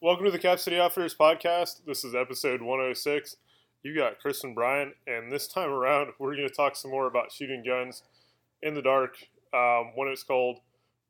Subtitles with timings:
[0.00, 1.84] Welcome to the Cap City Outfitters podcast.
[1.84, 3.34] This is episode 106.
[3.82, 7.08] You got Chris and Brian, and this time around, we're going to talk some more
[7.08, 8.04] about shooting guns
[8.62, 9.16] in the dark
[9.52, 10.60] um, when it's cold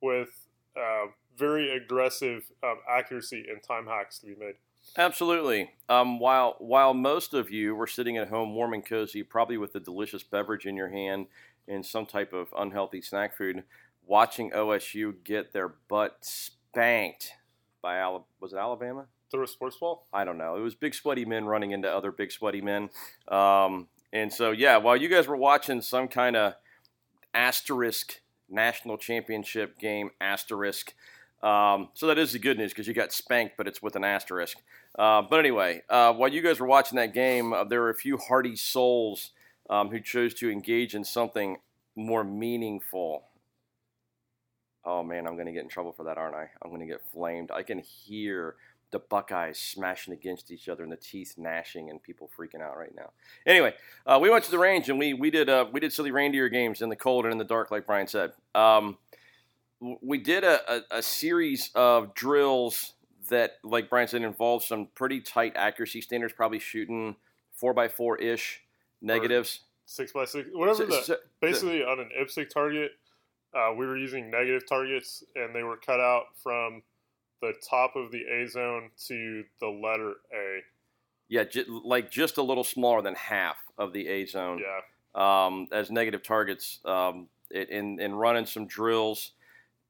[0.01, 4.55] with uh, very aggressive um, accuracy and time hacks to be made.
[4.97, 5.71] Absolutely.
[5.91, 9.75] Um, while while most of you were sitting at home warm and cozy, probably with
[9.75, 11.27] a delicious beverage in your hand
[11.69, 13.65] and some type of unhealthy snack food,
[14.07, 17.35] watching OSU get their butt spanked
[17.83, 19.07] by Al- was it Alabama?
[19.31, 20.07] Through a sports ball?
[20.13, 20.57] I don't know.
[20.57, 22.91] It was big sweaty men running into other big sweaty men.
[23.29, 26.55] Um, and so yeah, while you guys were watching some kind of
[27.35, 30.95] asterisk national championship game asterisk.
[31.43, 34.05] Um, so that is the good news because you got spanked, but it's with an
[34.05, 34.59] asterisk.
[34.99, 37.95] Uh, but anyway, uh, while you guys were watching that game, uh, there were a
[37.95, 39.31] few hardy souls
[39.71, 41.59] um, who chose to engage in something
[41.95, 43.28] more meaningful.
[44.89, 46.49] Oh man, I'm going to get in trouble for that, aren't I?
[46.63, 47.51] I'm going to get flamed.
[47.51, 48.55] I can hear
[48.91, 52.95] the Buckeyes smashing against each other and the teeth gnashing and people freaking out right
[52.97, 53.11] now.
[53.47, 53.75] Anyway,
[54.07, 56.49] uh, we went to the range and we we did uh, we did silly reindeer
[56.49, 58.33] games in the cold and in the dark, like Brian said.
[58.55, 58.97] Um,
[60.01, 62.95] we did a, a, a, series of drills
[63.29, 67.15] that, like Brian said, involved some pretty tight accuracy standards, probably shooting
[67.53, 68.63] four by four ish
[69.03, 70.79] negatives, or six by six, whatever.
[70.79, 72.93] So, the, so, basically, the, on an IPSC target,
[73.55, 76.83] uh, we were using negative targets, and they were cut out from
[77.41, 80.61] the top of the A zone to the letter A.
[81.29, 84.61] Yeah, j- like just a little smaller than half of the A zone.
[84.61, 84.81] Yeah.
[85.15, 89.33] Um, as negative targets, um, in in running some drills,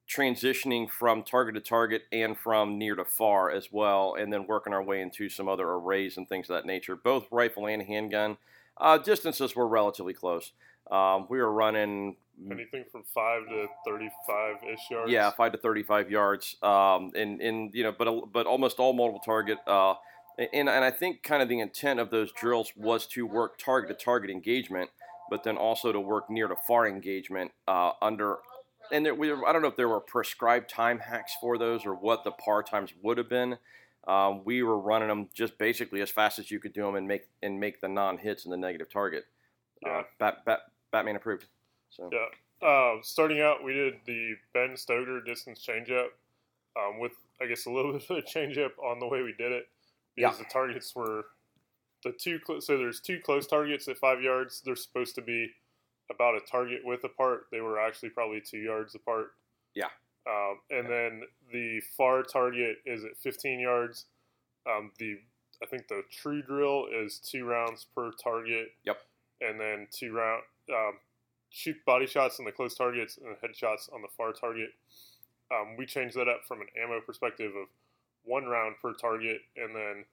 [0.08, 4.72] transitioning from target to target and from near to far as well, and then working
[4.72, 6.96] our way into some other arrays and things of that nature.
[6.96, 8.38] Both rifle and handgun.
[8.76, 10.52] Uh, distances were relatively close.
[10.90, 12.16] Um, we were running
[12.50, 15.12] anything from five to thirty-five ish yards.
[15.12, 16.56] Yeah, five to thirty-five yards.
[16.62, 19.58] Um, and and you know, but but almost all multiple target.
[19.66, 19.94] Uh,
[20.38, 23.96] and and I think kind of the intent of those drills was to work target
[23.96, 24.90] to target engagement,
[25.30, 28.38] but then also to work near to far engagement uh, under.
[28.90, 31.94] And there, we, I don't know if there were prescribed time hacks for those or
[31.94, 33.58] what the par times would have been.
[34.06, 37.06] Um, we were running them just basically as fast as you could do them and
[37.06, 39.24] make and make the non hits and the negative target.
[39.84, 39.98] Yeah.
[39.98, 40.60] Uh, Bat, Bat,
[40.90, 41.46] Batman approved.
[41.90, 42.66] So yeah.
[42.66, 46.08] Uh, starting out, we did the Ben Stoeger distance changeup
[46.76, 49.52] um, with, I guess, a little bit of a changeup on the way we did
[49.52, 49.68] it
[50.16, 50.44] because yeah.
[50.44, 51.26] the targets were
[52.04, 52.40] the two.
[52.46, 54.62] Cl- so there's two close targets at five yards.
[54.64, 55.50] They're supposed to be
[56.10, 57.46] about a target width apart.
[57.52, 59.32] They were actually probably two yards apart.
[59.74, 59.88] Yeah.
[60.28, 61.22] Um, and then
[61.52, 64.06] the far target is at 15 yards.
[64.68, 65.18] Um, the
[65.62, 68.68] I think the true drill is two rounds per target.
[68.84, 68.98] Yep.
[69.40, 70.94] And then two round um,
[71.50, 74.70] shoot body shots on the close targets and headshots on the far target.
[75.50, 77.68] Um, we changed that up from an ammo perspective of
[78.24, 80.04] one round per target, and then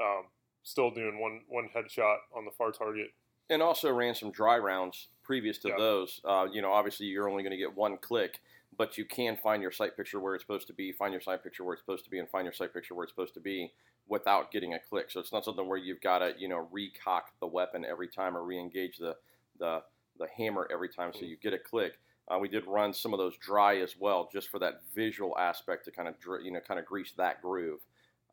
[0.00, 0.24] um,
[0.62, 3.08] still doing one one headshot on the far target.
[3.50, 5.76] And also ran some dry rounds previous to yeah.
[5.78, 6.20] those.
[6.24, 8.40] Uh, you know, obviously you're only going to get one click,
[8.78, 11.42] but you can find your sight picture where it's supposed to be, find your sight
[11.42, 13.40] picture where it's supposed to be, and find your sight picture where it's supposed to
[13.40, 13.72] be
[14.08, 15.10] without getting a click.
[15.10, 18.36] So it's not something where you've got to you know recock the weapon every time
[18.36, 19.16] or re-engage the
[19.58, 19.82] the
[20.22, 21.28] the hammer every time, so mm.
[21.28, 21.98] you get a click.
[22.28, 25.84] Uh, we did run some of those dry as well, just for that visual aspect
[25.84, 27.80] to kind of you know kind of grease that groove.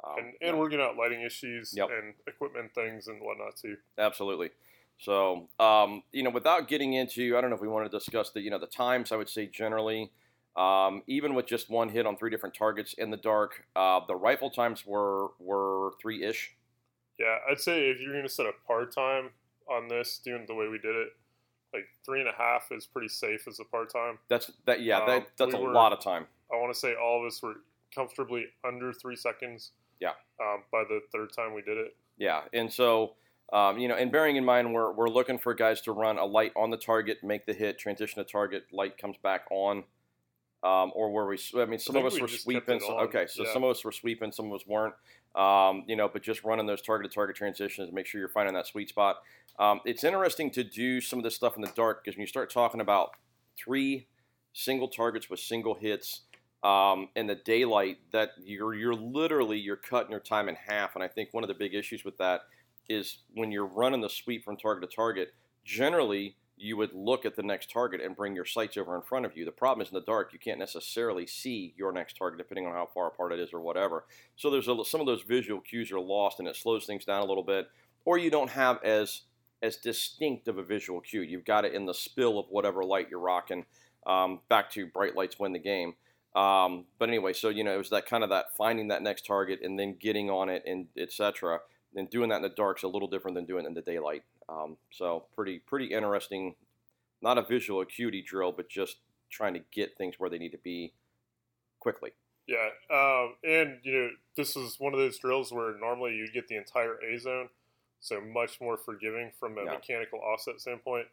[0.03, 0.55] Um, and, and yeah.
[0.55, 1.89] working out lighting issues yep.
[1.91, 3.75] and equipment things and whatnot too.
[3.97, 4.51] Absolutely.
[4.99, 8.31] So um, you know, without getting into, I don't know if we want to discuss
[8.31, 9.11] the you know the times.
[9.11, 10.11] I would say generally,
[10.55, 14.16] um, even with just one hit on three different targets in the dark, uh, the
[14.16, 16.55] rifle times were were three ish.
[17.17, 19.31] Yeah, I'd say if you're going to set a part time
[19.69, 21.09] on this, doing the way we did it,
[21.74, 24.19] like three and a half is pretty safe as a part time.
[24.28, 24.81] That's that.
[24.81, 26.25] Yeah, um, that, that's we a were, lot of time.
[26.52, 27.56] I want to say all of us were
[27.94, 29.72] comfortably under three seconds.
[30.00, 30.13] Yeah.
[30.41, 31.96] Um, by the third time we did it.
[32.18, 33.16] Yeah, and so.
[33.52, 36.25] Um, you know, and bearing in mind we're, we're looking for guys to run a
[36.25, 39.85] light on the target, make the hit, transition to target, light comes back on,
[40.62, 41.40] um, or were we?
[41.56, 42.79] I mean, some I of us we were sweeping.
[42.79, 43.53] So, okay, so yeah.
[43.53, 44.94] some of us were sweeping, some of us weren't.
[45.35, 48.29] Um, you know, but just running those target to target transitions, and make sure you're
[48.29, 49.17] finding that sweet spot.
[49.59, 52.28] Um, it's interesting to do some of this stuff in the dark because when you
[52.28, 53.11] start talking about
[53.58, 54.08] three
[54.53, 56.22] single targets with single hits
[56.64, 60.96] um, in the daylight, that you're you're literally you're cutting your time in half.
[60.96, 62.41] And I think one of the big issues with that
[62.87, 65.34] is when you're running the sweep from target to target.
[65.64, 69.26] Generally, you would look at the next target and bring your sights over in front
[69.26, 69.46] of you.
[69.46, 72.73] The problem is in the dark, you can't necessarily see your next target depending on
[72.73, 74.06] how far apart it is or whatever.
[74.35, 77.22] So there's a, some of those visual cues are lost and it slows things down
[77.22, 77.70] a little bit.
[78.03, 79.22] Or you don't have as
[79.61, 81.22] as distinct of a visual cue.
[81.22, 83.66] You've got it in the spill of whatever light you're rocking.
[84.05, 85.96] Um, back to bright lights win the game.
[86.35, 89.26] Um, but anyway, so you know, it was that kind of that finding that next
[89.26, 91.59] target and then getting on it and etc.
[91.96, 93.82] And doing that in the dark is a little different than doing it in the
[93.82, 94.23] daylight.
[94.49, 96.55] Um, so pretty pretty interesting.
[97.22, 98.97] Not a visual acuity drill, but just
[99.29, 100.93] trying to get things where they need to be
[101.79, 102.11] quickly.
[102.47, 106.47] Yeah, um, and you know, this is one of those drills where normally you'd get
[106.47, 107.49] the entire A zone,
[107.99, 109.73] so much more forgiving from a Yeah.
[109.73, 111.07] mechanical offset standpoint.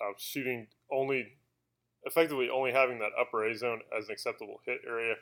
[0.00, 1.36] Um, shooting only,
[2.04, 5.16] effectively only having that upper A zone as an acceptable hit area.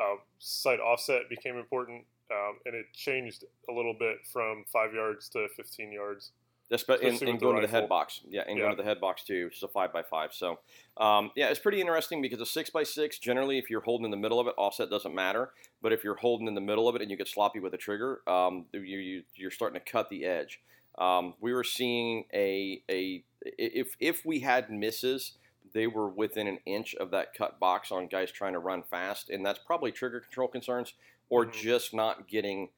[0.00, 5.28] Uh, sight offset became important, um, and it changed a little bit from five yards
[5.28, 6.32] to 15 yards.
[6.70, 8.86] Just but and, Especially and going to the head box, yeah, and going to the
[8.86, 10.34] head box too, which is a five by five.
[10.34, 10.58] So,
[10.98, 14.10] um, yeah, it's pretty interesting because a six by six, generally, if you're holding in
[14.10, 15.52] the middle of it, offset doesn't matter.
[15.80, 17.78] But if you're holding in the middle of it and you get sloppy with the
[17.78, 20.60] trigger, um, you, you you're starting to cut the edge.
[20.98, 25.38] Um, we were seeing a a if if we had misses,
[25.72, 29.30] they were within an inch of that cut box on guys trying to run fast,
[29.30, 30.92] and that's probably trigger control concerns
[31.30, 31.52] or Mhm.
[31.52, 32.70] just not getting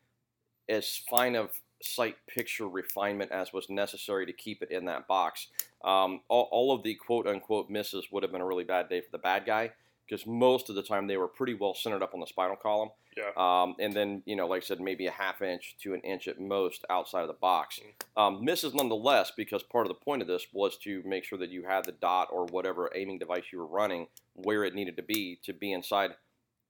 [0.69, 5.49] as fine of sight picture refinement as was necessary to keep it in that box.
[5.85, 9.01] Um, all, all of the quote unquote misses would have been a really bad day
[9.01, 9.73] for the bad guy
[10.11, 12.91] because most of the time they were pretty well centered up on the spinal column.
[13.17, 13.31] Yeah.
[13.37, 16.27] Um, and then, you know, like I said, maybe a half inch to an inch
[16.27, 17.81] at most outside of the box.
[18.17, 21.51] Um, misses nonetheless because part of the point of this was to make sure that
[21.51, 25.03] you had the dot or whatever aiming device you were running where it needed to
[25.03, 26.13] be to be inside.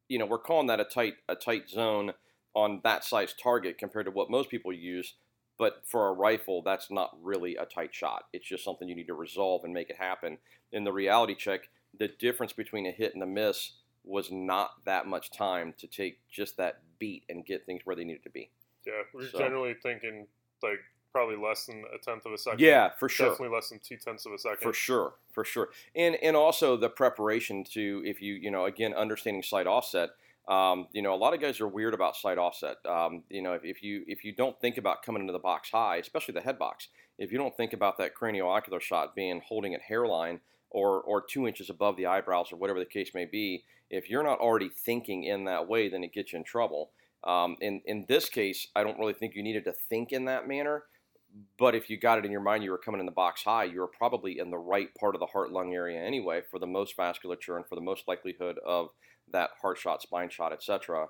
[0.08, 2.12] You know, we're calling that a tight a tight zone
[2.54, 5.14] on that size target compared to what most people use.
[5.58, 8.24] But for a rifle, that's not really a tight shot.
[8.32, 10.38] It's just something you need to resolve and make it happen.
[10.72, 11.68] In the reality check,
[11.98, 13.72] the difference between a hit and a miss
[14.04, 18.04] was not that much time to take just that beat and get things where they
[18.04, 18.50] needed to be.
[18.86, 20.26] Yeah, we're So- generally thinking
[20.62, 20.80] like
[21.12, 22.60] probably less than a tenth of a second.
[22.60, 23.30] Yeah, for sure.
[23.30, 24.58] definitely less than two tenths of a second.
[24.62, 28.94] For sure, for sure, and and also the preparation to if you you know again
[28.94, 30.10] understanding sight offset.
[30.48, 32.76] Um, you know, a lot of guys are weird about sight offset.
[32.88, 35.70] Um, you know, if, if you if you don't think about coming into the box
[35.70, 36.88] high, especially the head box,
[37.18, 40.40] if you don't think about that cranio-ocular shot being holding at hairline
[40.70, 44.24] or or two inches above the eyebrows or whatever the case may be, if you're
[44.24, 46.90] not already thinking in that way, then it gets you in trouble.
[47.22, 50.48] Um, in in this case, I don't really think you needed to think in that
[50.48, 50.84] manner.
[51.58, 53.64] But if you got it in your mind you were coming in the box high,
[53.64, 56.66] you were probably in the right part of the heart lung area anyway for the
[56.66, 58.88] most vasculature and for the most likelihood of
[59.32, 61.06] that heart shot, spine shot, etc.,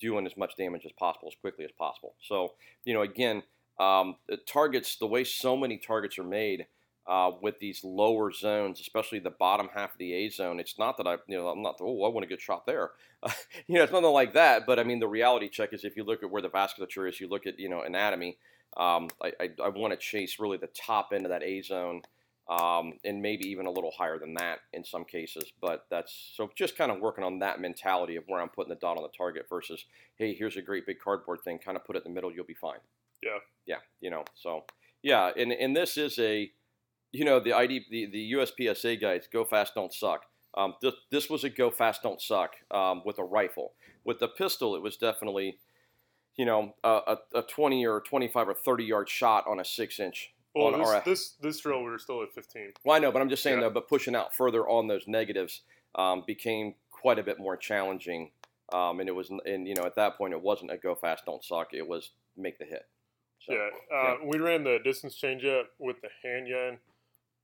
[0.00, 2.14] doing as much damage as possible as quickly as possible.
[2.20, 2.54] So,
[2.84, 3.42] you know, again,
[3.78, 6.66] um, the targets, the way so many targets are made
[7.06, 10.96] uh, with these lower zones, especially the bottom half of the A zone, it's not
[10.96, 12.90] that I, you know, I'm not, oh, I want a good shot there.
[13.66, 14.66] you know, it's nothing like that.
[14.66, 17.20] But I mean, the reality check is if you look at where the vasculature is,
[17.20, 18.38] you look at, you know, anatomy,
[18.76, 22.02] um, I, I, I want to chase really the top end of that A zone
[22.48, 25.52] um, and maybe even a little higher than that in some cases.
[25.60, 28.76] But that's so just kind of working on that mentality of where I'm putting the
[28.76, 29.84] dot on the target versus,
[30.16, 32.44] hey, here's a great big cardboard thing, kind of put it in the middle, you'll
[32.44, 32.78] be fine.
[33.22, 33.38] Yeah.
[33.66, 34.64] Yeah, you know, so
[35.02, 36.50] yeah, and, and this is a,
[37.12, 40.26] you know, the ID, the, the USPSA guys, go fast, don't suck.
[40.56, 43.72] Um, this, this was a go fast, don't suck um, with a rifle.
[44.04, 45.58] With the pistol, it was definitely,
[46.36, 49.98] you know, a, a, a 20 or 25 or 30 yard shot on a six
[49.98, 50.32] inch.
[50.56, 52.72] Well, on this, our- this this drill we were still at 15.
[52.84, 53.64] Well, I know, but I'm just saying Yeah.
[53.68, 55.62] though, but pushing out further on those negatives
[55.94, 58.30] um, became quite a bit more challenging.
[58.72, 61.24] Um, and it was, and you know, at that point, it wasn't a go fast,
[61.26, 61.72] don't suck.
[61.72, 62.86] It was make the hit.
[63.38, 66.78] So, yeah, uh, we ran the distance change up with the handgun.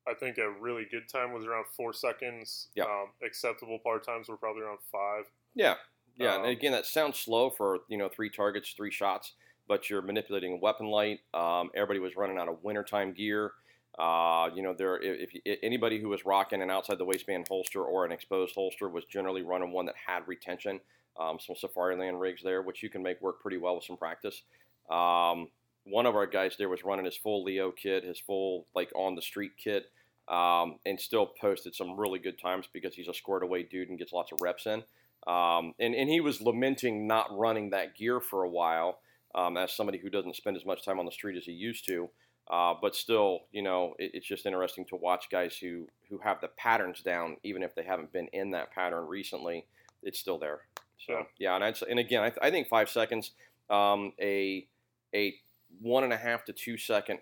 [0.08, 2.68] I think a really good time was around four seconds.
[2.74, 2.84] Yeah.
[2.84, 5.26] Um, acceptable par times were probably around five.
[5.54, 5.74] yeah,
[6.16, 6.34] yeah.
[6.34, 9.34] Um, and again, that sounds slow for you know three targets, three shots,
[9.68, 11.20] but you're manipulating a weapon light.
[11.34, 13.52] Um, everybody was running out of wintertime gear.
[13.98, 17.82] Uh, you know, there if, if anybody who was rocking an outside the waistband holster
[17.82, 20.80] or an exposed holster was generally running one that had retention.
[21.20, 24.42] Um, some Safariland rigs there, which you can make work pretty well with some practice.
[24.90, 25.48] Um,
[25.84, 29.14] one of our guys there was running his full Leo kit, his full like on
[29.14, 29.90] the street kit,
[30.28, 33.98] um, and still posted some really good times because he's a squared away dude and
[33.98, 34.82] gets lots of reps in.
[35.26, 38.98] Um, and, and he was lamenting not running that gear for a while
[39.34, 41.86] um, as somebody who doesn't spend as much time on the street as he used
[41.86, 42.08] to.
[42.50, 46.40] Uh, but still, you know, it, it's just interesting to watch guys who, who have
[46.40, 49.64] the patterns down, even if they haven't been in that pattern recently.
[50.02, 50.62] It's still there.
[51.06, 51.22] So Yeah.
[51.38, 53.30] yeah, and, I'd, and again, I, th- I think five seconds,
[53.70, 54.66] um, a
[55.14, 55.34] a
[55.80, 57.20] one and a half to two second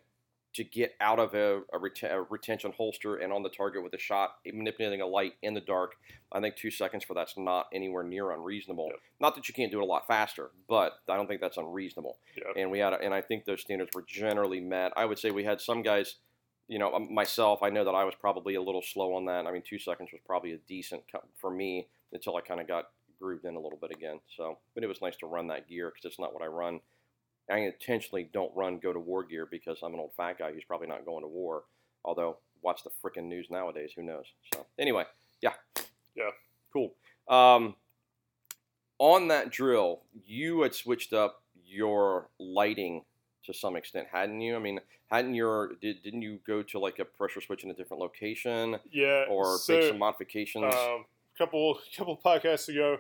[0.53, 3.95] to get out of a, a, reten- a retention holster and on the target with
[3.95, 5.95] a shot, eh, manipulating a light in the dark.
[6.33, 8.87] I think two seconds for that's not anywhere near unreasonable.
[8.89, 9.01] Yep.
[9.21, 12.19] Not that you can't do it a lot faster, but I don't think that's unreasonable.
[12.37, 12.63] Yeah.
[12.63, 14.93] And we had, a, and I think those standards were generally met.
[14.97, 16.17] I would say we had some guys,
[16.67, 17.63] you know, myself.
[17.63, 19.47] I know that I was probably a little slow on that.
[19.47, 21.03] I mean, two seconds was probably a decent
[21.41, 22.87] for me until I kind of got
[23.21, 24.19] grooved in a little bit again.
[24.37, 26.81] So, but it was nice to run that gear because it's not what I run.
[27.51, 30.65] I intentionally don't run go to war gear because I'm an old fat guy who's
[30.65, 31.65] probably not going to war.
[32.05, 33.91] Although, watch the freaking news nowadays.
[33.97, 34.25] Who knows?
[34.55, 35.05] So, anyway,
[35.43, 35.55] yeah,
[36.15, 36.31] Yeah.
[36.73, 36.95] cool.
[37.29, 37.75] Um,
[38.99, 43.05] on that drill, you had switched up your lighting
[43.45, 44.57] to some extent, hadn't you?
[44.57, 44.81] I mean,
[45.11, 48.79] hadn't your did, didn't you go to like a pressure switch in a different location
[48.91, 49.25] Yeah.
[49.29, 50.75] or so, make some modifications?
[50.75, 51.07] Um,
[51.39, 52.99] couple couple podcasts ago,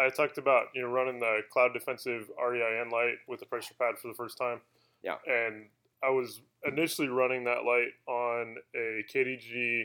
[0.00, 3.98] I talked about you know running the cloud defensive REIN light with the pressure pad
[4.00, 4.60] for the first time.
[5.02, 5.16] Yeah.
[5.26, 5.66] And
[6.02, 9.82] I was initially running that light on a KDG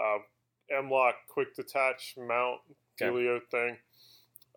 [0.00, 0.18] uh,
[0.76, 2.60] M-LOK quick detach mount
[3.00, 3.40] Okay.
[3.50, 3.76] thing.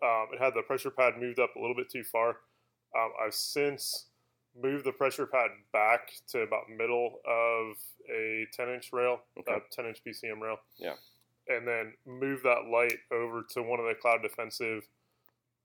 [0.02, 2.30] Um, it had the pressure pad moved up a little bit too far.
[2.96, 4.06] Um, I've since
[4.60, 7.76] moved the pressure pad back to about middle of
[8.12, 9.54] a 10 inch rail, Okay.
[9.54, 10.58] uh, 10 inch BCM rail.
[10.76, 10.94] Yeah.
[11.48, 14.86] And then move that light over to one of the Cloud Defensive,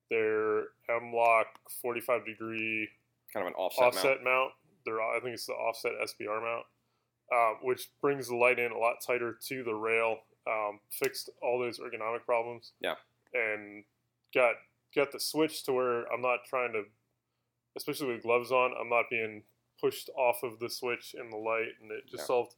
[0.09, 1.47] their M-LOK
[1.81, 2.89] 45 degree
[3.33, 4.23] kind of an offset, offset mount.
[4.23, 4.51] mount.
[4.85, 6.65] They're, I think it's the offset SBR mount,
[7.33, 10.19] um, which brings the light in a lot tighter to the rail.
[10.49, 12.71] Um, fixed all those ergonomic problems.
[12.79, 12.95] Yeah.
[13.33, 13.83] And
[14.33, 14.53] got
[14.95, 16.83] got the switch to where I'm not trying to,
[17.75, 19.43] especially with gloves on, I'm not being
[19.81, 22.25] pushed off of the switch in the light, and it just Yeah.
[22.27, 22.55] solved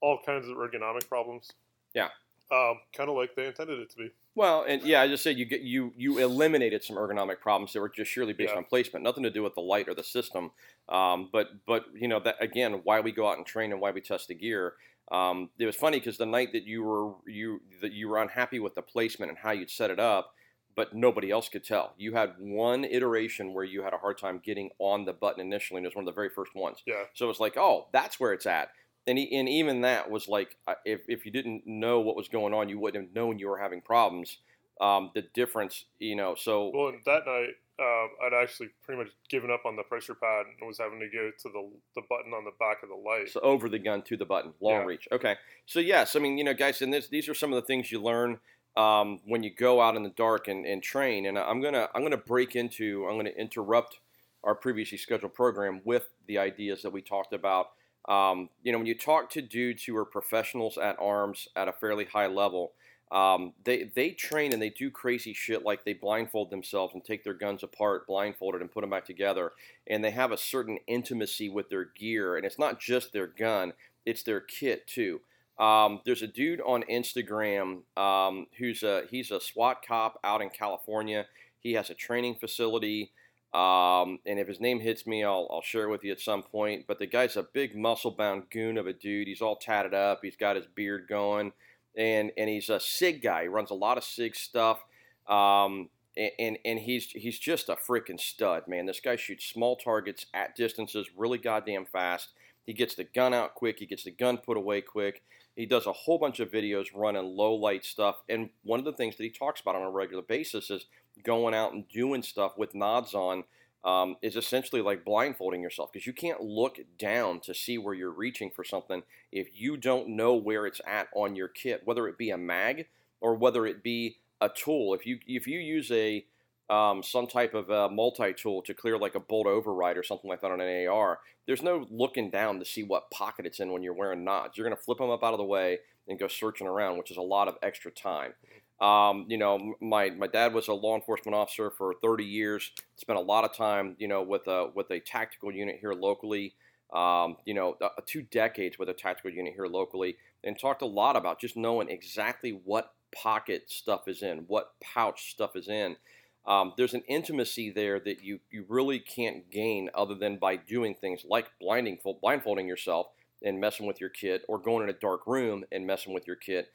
[0.00, 1.50] all kinds of ergonomic problems.
[1.92, 2.10] Yeah.
[2.52, 4.10] Um, kind of like they intended it to be.
[4.34, 7.80] Well, and yeah, I just said you get you you eliminated some ergonomic problems that
[7.80, 8.58] were just surely based Yeah.
[8.58, 10.50] on placement, nothing to do with the light or the system.
[10.88, 13.90] Um, but but you know that again, why we go out and train and why
[13.92, 14.74] we test the gear.
[15.10, 18.58] Um, it was funny because the night that you were you that you were unhappy
[18.58, 20.34] with the placement and how you'd set it up,
[20.74, 21.94] but nobody else could tell.
[21.96, 25.78] You had one iteration where you had a hard time getting on the button initially,
[25.78, 26.82] and it was one of the very first ones.
[26.86, 27.04] Yeah.
[27.14, 28.70] So it's like, oh, that's where it's at.
[29.06, 32.28] And, e- and even that was like, uh, if, if you didn't know what was
[32.28, 34.38] going on, you wouldn't have known you were having problems.
[34.80, 39.12] Um, the difference, you know, so Well, and that night, um, I'd actually pretty much
[39.28, 42.32] given up on the pressure pad and was having to go to the the button
[42.32, 43.28] on the back of the light.
[43.28, 44.84] so over the gun to the button, long Yeah.
[44.84, 45.08] reach.
[45.12, 45.36] Okay.
[45.66, 47.90] So yes, I mean, you know, guys, and this, these are some of the things
[47.92, 48.38] you learn
[48.76, 51.26] um, when you go out in the dark and, and train.
[51.26, 53.98] And I'm gonna I'm gonna break into I'm gonna interrupt
[54.42, 57.70] our previously scheduled program with the ideas that we talked about.
[58.08, 61.72] Um, you know, when you talk to dudes who are professionals at arms at a
[61.72, 62.72] fairly high level,
[63.10, 67.22] um, they they train and they do crazy shit like they blindfold themselves and take
[67.22, 69.52] their guns apart blindfolded and put them back together,
[69.86, 73.72] and they have a certain intimacy with their gear, and it's not just their gun,
[74.04, 75.20] it's their kit too.
[75.58, 80.50] Um, there's a dude on Instagram um, who's a he's a SWAT cop out in
[80.50, 81.26] California.
[81.60, 83.12] He has a training facility.
[83.54, 86.42] Um, and if his name hits me, I'll, I'll share it with you at some
[86.42, 86.86] point.
[86.88, 89.28] But the guy's a big muscle bound goon of a dude.
[89.28, 90.20] He's all tatted up.
[90.22, 91.52] He's got his beard going.
[91.96, 93.42] And, and he's a SIG guy.
[93.42, 94.84] He runs a lot of SIG stuff.
[95.28, 98.86] Um, and, and, and he's, he's just a freaking stud, man.
[98.86, 102.32] This guy shoots small targets at distances really goddamn fast.
[102.64, 103.78] He gets the gun out quick.
[103.78, 105.22] He gets the gun put away quick.
[105.56, 108.22] He does a whole bunch of videos running low light stuff.
[108.28, 110.86] And one of the things that he talks about on a regular basis is
[111.22, 113.44] going out and doing stuff with nods on
[113.84, 118.10] um, is essentially like blindfolding yourself because you can't look down to see where you're
[118.10, 122.16] reaching for something if you don't know where it's at on your kit, whether it
[122.16, 122.86] be a mag
[123.20, 124.94] or whether it be a tool.
[124.94, 126.24] If you if you use a
[126.70, 130.40] um, some type of uh, multi-tool to clear like a bolt override or something like
[130.40, 133.82] that on an AR, there's no looking down to see what pocket it's in when
[133.82, 134.56] you're wearing nods.
[134.56, 137.10] You're going to flip them up out of the way and go searching around, which
[137.10, 138.32] is a lot of extra time.
[138.80, 142.72] Um, you know, my my dad was a law enforcement officer for 30 years.
[142.96, 146.54] Spent a lot of time, you know, with a with a tactical unit here locally.
[146.92, 150.86] Um, you know, uh, two decades with a tactical unit here locally, and talked a
[150.86, 155.96] lot about just knowing exactly what pocket stuff is in, what pouch stuff is in.
[156.46, 160.94] Um, there's an intimacy there that you you really can't gain other than by doing
[160.94, 163.06] things like blinding blindfolding yourself
[163.42, 166.36] and messing with your kit, or going in a dark room and messing with your
[166.36, 166.72] kit.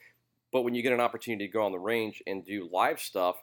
[0.51, 3.37] But when you get an opportunity to go on the range and do live stuff,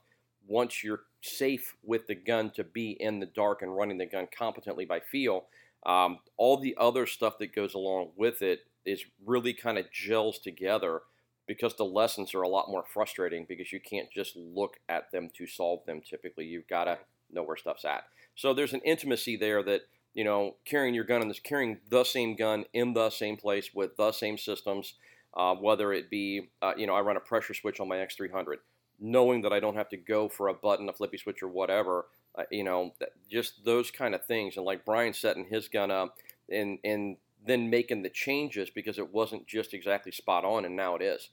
[0.46, 4.28] once you're safe with the gun to be in the dark and running the gun
[4.36, 5.46] competently by feel,
[5.84, 10.38] um, all the other stuff that goes along with it is really kind of gels
[10.38, 11.02] together
[11.46, 15.28] because the lessons are a lot more frustrating because you can't just look at them
[15.36, 16.00] to solve them.
[16.00, 16.98] Typically, you've got to
[17.30, 18.04] know where stuff's at.
[18.34, 19.82] So there's an intimacy there that
[20.14, 23.70] you know carrying your gun and this carrying the same gun in the same place
[23.74, 24.94] with the same systems
[25.36, 28.56] uh, whether it be, uh, you know, I run a pressure switch on my X300,
[28.98, 32.06] knowing that I don't have to go for a button, a flippy switch, or whatever,
[32.36, 32.94] uh, you know,
[33.30, 34.56] just those kind of things.
[34.56, 36.14] And like Brian setting his gun up
[36.50, 40.96] and, and then making the changes because it wasn't just exactly spot on, and now
[40.96, 41.28] it is.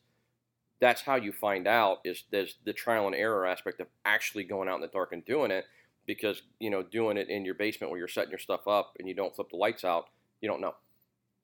[0.84, 4.68] That's how you find out is there's the trial and error aspect of actually going
[4.68, 5.64] out in the dark and doing it
[6.06, 9.08] because you know doing it in your basement where you're setting your stuff up and
[9.08, 10.10] you don't flip the lights out
[10.42, 10.76] you don't know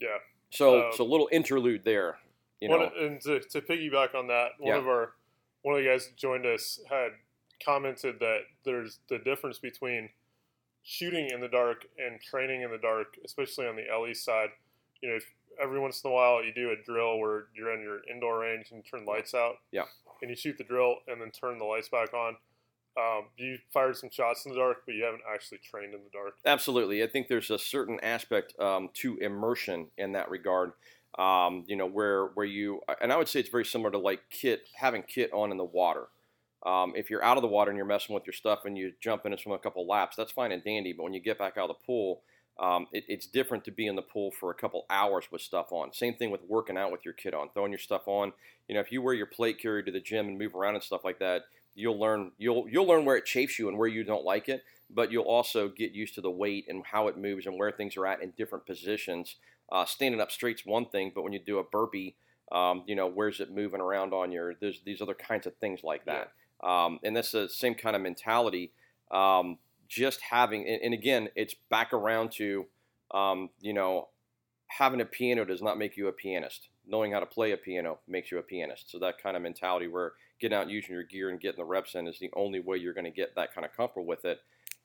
[0.01, 0.17] Yeah.
[0.50, 2.17] so Um, so a little interlude there
[2.60, 4.79] you know and to, to piggyback on that, one Yeah.
[4.79, 5.13] of our
[5.62, 7.12] one of the guys that joined us had
[7.63, 10.10] commented that there's the difference between
[10.84, 14.50] shooting in the dark and training in the dark, especially on the LE side.
[15.01, 15.25] You know, if
[15.62, 18.72] every once in a while you do a drill where you're in your indoor range
[18.72, 19.86] and turn lights out, Yeah.
[20.22, 22.38] and you shoot the drill and then turn the lights back on.
[22.98, 26.10] Um, you fired some shots in the dark, but you haven't actually trained in the
[26.12, 26.34] dark.
[26.46, 27.01] Absolutely.
[27.04, 30.74] I think there's a certain aspect um, to immersion in that regard.
[31.18, 34.22] Um, you know, where where you and I would say it's very similar to like
[34.30, 36.08] kit having kit on in the water.
[36.66, 38.92] Um, if you're out of the water and you're messing with your stuff and you
[39.00, 40.92] jump in and swim a couple laps, that's fine and dandy.
[40.94, 42.22] But when you get back out of the pool,
[42.60, 45.72] um, it, it's different to be in the pool for a couple hours with stuff
[45.72, 45.94] on.
[45.94, 48.34] Same thing with working out with your kit on, throwing your stuff on.
[48.68, 50.84] You know, if you wear your plate carrier to the gym and move around and
[50.84, 51.44] stuff like that,
[51.75, 54.63] you'll learn you'll you'll learn where it chafes you and where you don't like it.
[54.92, 57.96] But you'll also get used to the weight and how it moves and where things
[57.96, 59.36] are at in different positions.
[59.72, 62.16] Uh, standing up straight's one thing, but when you do a burpee,
[62.51, 64.56] um, you know, where's it moving around on your?
[64.60, 66.32] There's these other kinds of things like that.
[66.62, 68.72] Um, and that's the same kind of mentality.
[69.12, 72.65] Um, just having, and, and again, it's back around to,
[73.12, 74.08] um, you know,
[74.67, 76.69] having a piano does not make you a pianist.
[76.88, 78.89] Knowing how to play a piano makes you a pianist.
[78.89, 81.96] So that kind of mentality where getting out using your gear and getting the reps
[81.96, 84.39] in is the only way you're going to get that kind of comfortable with it.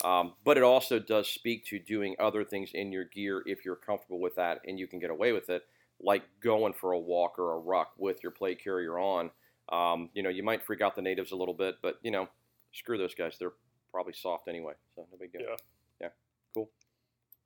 [0.04, 3.76] Um, but it also does speak to doing other things in your gear if you're
[3.76, 5.62] comfortable with that and you can get away with it,
[6.00, 9.30] like going for a walk or a ruck with your plate carrier on.
[9.73, 12.28] Um, you know, you might freak out the natives a little bit, but you know,
[12.73, 13.37] screw those guys.
[13.38, 13.52] They're
[13.94, 15.42] probably soft anyway, so no big deal.
[15.42, 15.56] Yeah.
[16.00, 16.08] yeah,
[16.52, 16.68] cool,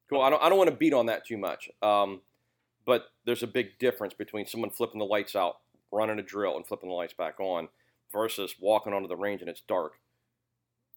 [0.09, 0.23] cool.
[0.23, 2.23] I don't, I don't want to beat on that too much, um,
[2.87, 5.59] but there's a big difference between someone flipping the lights out,
[5.93, 7.69] running a drill, and flipping the lights back on,
[8.11, 9.93] versus walking onto the range and it's dark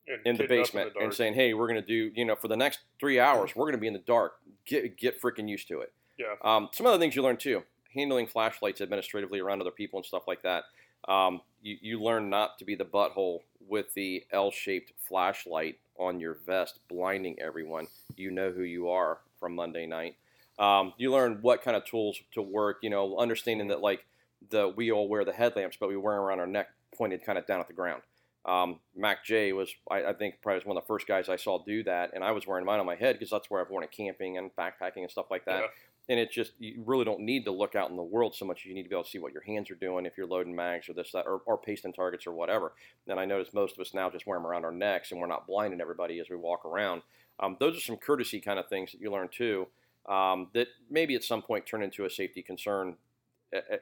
[0.08, 2.36] And in the kitting up basement and saying, "Hey, we're going to do, you know,
[2.36, 4.34] for the next three hours, we're going to be in the dark.
[4.66, 6.36] Get get freaking used to it." Yeah.
[6.44, 10.24] Um, some other things you learn too: handling flashlights administratively around other people and stuff
[10.28, 10.64] like that.
[11.08, 16.38] Um, you you learn not to be the butthole with the L-shaped flashlight on your
[16.46, 17.88] vest, blinding everyone.
[18.16, 20.16] You know who you are from Monday night.
[20.60, 22.78] Um, you learn what kind of tools to work.
[22.82, 24.06] You know, understanding that like
[24.50, 27.38] the we all wear the headlamps, but we wear them around our neck, pointed kind
[27.38, 28.02] of down at the ground.
[28.44, 31.36] Um, Mac J was, I, I think, probably was one of the first guys I
[31.36, 33.70] saw do that, and I was wearing mine on my head because that's where I've
[33.70, 35.62] worn it camping and backpacking and stuff like that.
[35.62, 35.68] Yeah.
[36.12, 38.66] And it's just, you really don't need to look out in the world so much.
[38.66, 40.54] You need to be able to see what your hands are doing if you're loading
[40.54, 42.74] mags or this, that, or, or pasting targets or whatever.
[43.08, 45.28] And I notice most of us now just wear them around our necks and we're
[45.28, 47.02] not blinding everybody as we walk around.
[47.40, 49.68] Um, those are some courtesy kind of things that you learn too
[50.10, 52.98] um, that maybe at some point turn into a safety concern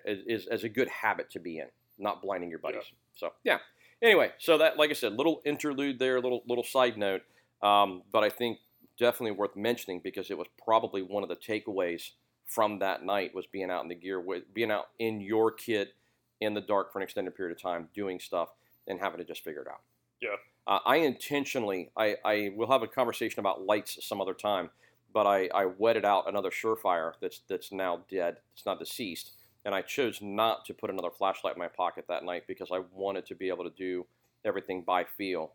[0.06, 2.84] is as a good habit to be in, not blinding your buddies.
[3.16, 3.58] So yeah.
[4.02, 7.22] Anyway, so that like I said, little interlude there, little little side note,
[7.62, 8.60] um, but I think
[9.00, 12.12] definitely worth mentioning because it was probably one of the takeaways
[12.46, 15.94] from that night was being out in the gear, with being out in your kit
[16.42, 18.50] in the dark for an extended period of time, doing stuff
[18.88, 19.82] and having to just figure it out.
[20.22, 20.36] Yeah.
[20.68, 24.70] Uh, I intentionally, I, I will have a conversation about lights some other time,
[25.14, 28.38] but I, I wetted out another Surefire that's that's now dead.
[28.54, 29.32] It's not deceased,
[29.66, 32.82] and I chose not to put another flashlight in my pocket that night because I
[32.94, 34.06] wanted to be able to do
[34.46, 35.54] everything by feel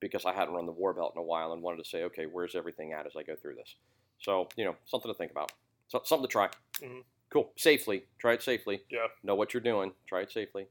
[0.00, 2.26] because I hadn't run the war belt in a while and wanted to say, okay,
[2.26, 3.74] where's everything at as I go through this?
[4.20, 5.52] So you know, something to think about,
[5.88, 6.48] so, something to try.
[6.80, 7.04] Mhm.
[7.30, 8.04] Cool, safely.
[8.18, 8.82] Try it safely.
[8.90, 9.06] Yeah.
[9.22, 9.92] Know what you're doing.
[10.06, 10.66] Try it safely.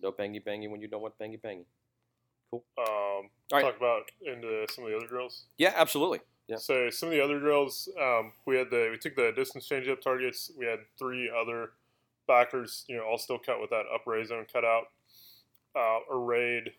[0.00, 1.66] No bangy bangy when you don't want bangy bangy.
[2.50, 2.64] Cool.
[2.78, 3.62] Um, All right.
[3.62, 5.44] Talk about into some of the other drills.
[5.58, 6.20] Yeah, absolutely.
[6.46, 6.56] Yeah.
[6.56, 9.86] So some of the other drills, um, we had the we took the distance change
[9.86, 10.50] up targets.
[10.56, 11.72] We had three other
[12.26, 14.84] backers, you know, all still cut with that upraise zone cutout,
[15.76, 16.72] uh, arrayed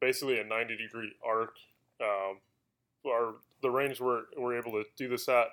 [0.00, 1.54] basically a 90 degree arc.
[2.00, 2.38] Um,
[3.06, 5.46] our the range we're we're able to do this at,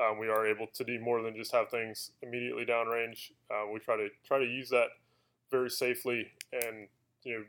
[0.00, 3.30] um, we are able to do more than just have things immediately downrange.
[3.50, 4.88] Uh, we try to try to use that
[5.50, 6.88] very safely and
[7.24, 7.44] you know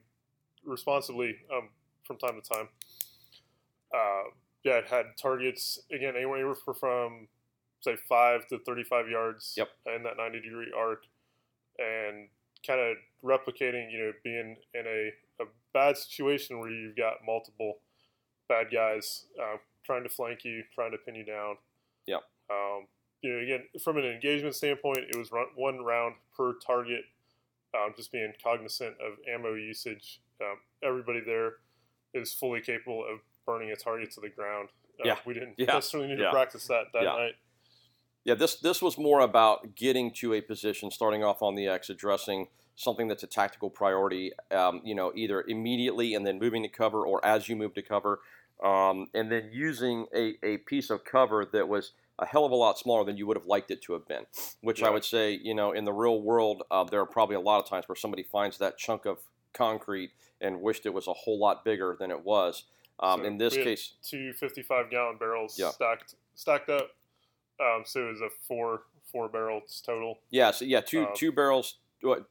[0.65, 1.69] responsibly um,
[2.03, 2.69] from time to time.
[3.93, 4.29] Uh,
[4.63, 7.27] yeah, it had targets again anywhere from
[7.81, 9.69] say five to thirty-five yards Yep.
[9.95, 11.03] in that ninety degree arc,
[11.77, 12.29] and
[12.65, 15.11] kind of replicating, you know, being in a
[15.73, 17.79] bad situation where you've got multiple
[18.47, 21.55] bad guys uh, trying to flank you, trying to pin you down.
[22.05, 22.17] Yeah.
[22.49, 22.87] Um,
[23.21, 27.05] you know, again, from an engagement standpoint, it was run, one round per target.
[27.75, 30.21] Um, just being cognizant of ammo usage.
[30.39, 31.53] Um, everybody there
[32.13, 34.69] is fully capable of burning a target to the ground.
[34.99, 35.17] Uh, Yeah.
[35.25, 35.73] we didn't Yeah.
[35.73, 36.25] necessarily need Yeah.
[36.25, 37.15] to practice that that Yeah.
[37.15, 37.35] night.
[38.25, 41.89] Yeah, this this was more about getting to a position, starting off on the X,
[41.89, 46.69] addressing something that's a tactical priority, um, you know, either immediately and then moving to
[46.69, 48.19] cover or as you move to cover,
[48.63, 52.55] um, and then using a, a piece of cover that was a hell of a
[52.55, 54.25] lot smaller than you would have liked it to have been.
[54.61, 54.87] Which Yeah.
[54.87, 57.59] I would say, you know, in the real world, uh, there are probably a lot
[57.61, 59.19] of times where somebody finds that chunk of
[59.53, 62.63] concrete and wished it was a whole lot bigger than it was.
[62.99, 65.69] Um, So in this case, two 55 gallon barrels Yeah.
[65.69, 66.91] stacked stacked up.
[67.59, 70.19] Um, so it was a four four barrels total.
[70.31, 71.77] yeah, so yeah, two Um, two barrels,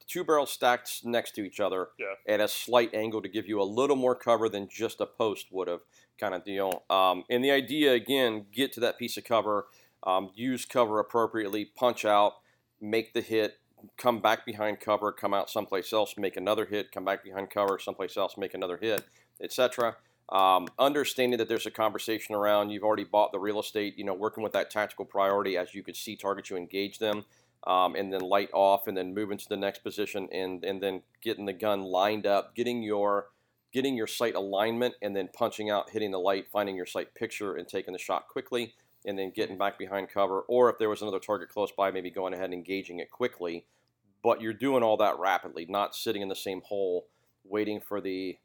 [0.06, 2.14] two barrels stacked next to each other Yeah.
[2.26, 5.46] at a slight angle to give you a little more cover than just a post
[5.50, 5.80] would have,
[6.18, 6.84] kind of deal.
[6.90, 9.66] Um, and the idea again, get to that piece of cover,
[10.02, 12.34] um, use cover appropriately, punch out,
[12.80, 13.58] make the hit,
[13.96, 17.78] come back behind cover, come out someplace else, make another hit, come back behind cover,
[17.78, 19.04] someplace else, make another hit,
[19.40, 19.96] etc.
[20.28, 24.14] Um, understanding that there's a conversation around, you've already bought the real estate, you know,
[24.14, 27.24] working with that tactical priority as you could see targets, you engage them,
[27.64, 31.02] um, and then light off, and then move into the next position, and and then
[31.20, 33.28] getting the gun lined up, getting your
[33.72, 37.54] getting your sight alignment, and then punching out, hitting the light, finding your sight picture,
[37.54, 38.74] and taking the shot quickly,
[39.06, 42.10] and then getting back behind cover, or if there was another target close by, maybe
[42.10, 43.64] going ahead and engaging it quickly.
[44.22, 47.06] But you're doing all that rapidly, not sitting in the same hole,
[47.44, 48.38] waiting for the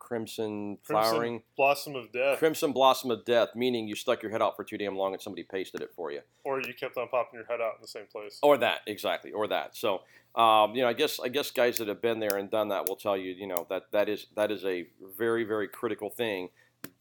[0.00, 4.42] crimson flowering Crimson blossom of death, crimson blossom of death, meaning you stuck your head
[4.42, 6.22] out for too damn long and somebody pasted it for you.
[6.42, 8.40] or you kept on popping your head out in the same place.
[8.42, 9.76] Or that, exactly, or that.
[9.76, 10.00] So,
[10.34, 12.88] um, you know, I guess I guess guys that have been there and done that
[12.88, 16.48] will tell you, you know, that that is that is a very very critical thing.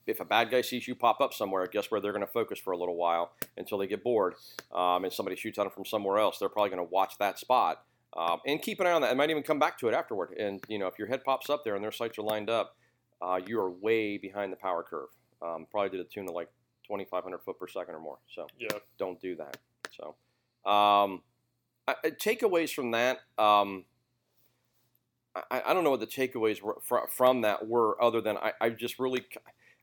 [0.05, 2.59] If a bad guy sees you pop up somewhere, guess where they're going to focus
[2.59, 4.35] for a little while until they get bored,
[4.73, 6.39] um, and somebody shoots at them from somewhere else.
[6.39, 7.83] They're probably going to watch that spot
[8.17, 9.11] um, and keep an eye on that.
[9.11, 10.31] It might even come back to it afterward.
[10.37, 12.75] And you know, if your head pops up there and their sights are lined up,
[13.21, 15.09] uh, you are way behind the power curve.
[15.41, 16.49] Um, probably to the tune of like
[16.87, 18.17] 2,500 foot per second or more.
[18.33, 19.57] So Yeah, don't do that.
[19.95, 20.15] So,
[20.69, 21.21] um,
[21.87, 23.19] I, I- takeaways from that.
[23.37, 23.85] Um,
[25.35, 28.53] I, I don't know what the takeaways were fr- from that were, other than I,
[28.59, 29.23] I just really,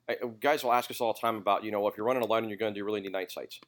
[0.09, 2.27] I, guys will ask us all the time about, you know, if you're running a
[2.27, 3.61] light on your gun, do you really need night sights?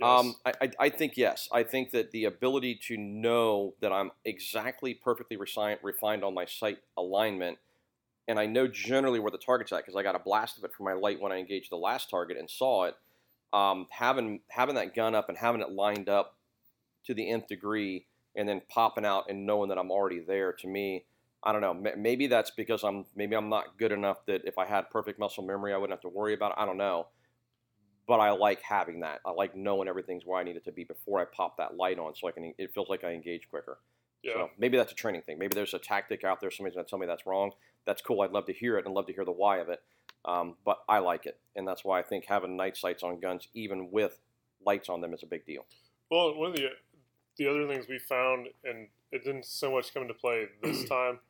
[0.00, 0.08] yes.
[0.08, 1.48] Um, I, I, I think yes.
[1.52, 6.78] I think that the ability to know that I'm exactly perfectly refined on my sight
[6.96, 7.58] alignment,
[8.28, 10.72] and I know generally where the target's at because I got a blast of it
[10.72, 12.94] from my light when I engaged the last target and saw it.
[13.52, 16.36] Um, having having that gun up and having it lined up
[17.06, 20.52] to the nth degree, and then popping out and knowing that I'm already there.
[20.52, 21.04] To me,
[21.42, 21.74] I don't know.
[21.96, 25.44] Maybe that's because I'm maybe I'm not good enough that if I had perfect muscle
[25.44, 26.58] memory, I wouldn't have to worry about it.
[26.58, 27.08] I don't know
[28.08, 29.20] but I like having that.
[29.24, 31.98] I like knowing everything's where I need it to be before I pop that light
[31.98, 32.54] on, so I can.
[32.58, 33.78] It feels like I engage quicker.
[34.22, 34.32] Yeah.
[34.34, 35.38] So maybe that's a training thing.
[35.38, 36.50] Maybe there's a tactic out there.
[36.50, 37.52] Somebody's going to tell me that's wrong.
[37.84, 38.22] That's cool.
[38.22, 39.82] I'd love to hear it and love to hear the why of it.
[40.24, 43.48] Um, but I like it, and that's why I think having night sights on guns,
[43.54, 44.18] even with
[44.66, 45.64] lights on them, is a big deal.
[46.10, 46.70] Well, one of the
[47.36, 51.20] the other things we found, and it didn't so much come into play this time,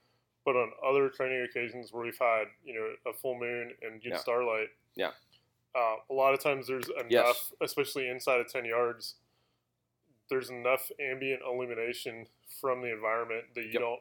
[0.44, 4.12] but on other training occasions where we've had you know a full moon and good
[4.12, 4.16] Yeah.
[4.18, 5.10] starlight, Yeah.
[5.76, 7.52] uh, a lot of times there's enough, Yes.
[7.60, 9.16] especially inside of ten yards,
[10.30, 12.26] there's enough ambient illumination
[12.60, 13.80] from the environment that you Yep.
[13.80, 14.00] don't